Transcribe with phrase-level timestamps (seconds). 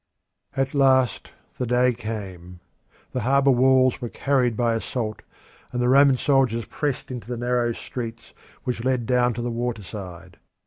[0.57, 1.29] At last
[1.59, 2.59] the day came.
[3.11, 5.21] The harbour walls were carried by assault,
[5.71, 8.33] and the Roman soldiers pressed into the narrow streets
[8.63, 10.37] which led down to the water side.